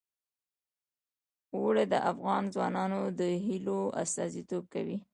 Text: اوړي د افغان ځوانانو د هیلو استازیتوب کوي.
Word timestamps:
اوړي 1.55 1.85
د 1.93 1.95
افغان 2.11 2.43
ځوانانو 2.53 3.01
د 3.19 3.21
هیلو 3.45 3.79
استازیتوب 4.03 4.63
کوي. 4.73 4.97